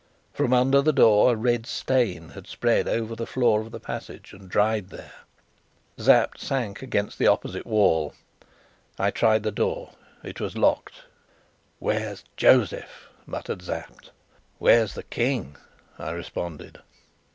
From 0.33 0.51
under 0.51 0.81
the 0.81 0.91
door 0.93 1.31
a 1.31 1.35
red 1.35 1.67
stain 1.67 2.29
had 2.29 2.47
spread 2.47 2.87
over 2.87 3.15
the 3.15 3.27
floor 3.27 3.61
of 3.61 3.69
the 3.69 3.79
passage 3.79 4.33
and 4.33 4.49
dried 4.49 4.89
there. 4.89 5.13
Sapt 5.95 6.39
sank 6.39 6.81
against 6.81 7.19
the 7.19 7.27
opposite 7.27 7.67
wall. 7.67 8.15
I 8.97 9.11
tried 9.11 9.43
the 9.43 9.51
door. 9.51 9.91
It 10.23 10.39
was 10.41 10.57
locked. 10.57 11.03
"Where's 11.77 12.23
Josef?" 12.35 13.09
muttered 13.27 13.61
Sapt. 13.61 14.09
"Where's 14.57 14.95
the 14.95 15.03
King?" 15.03 15.55
I 15.99 16.09
responded. 16.13 16.79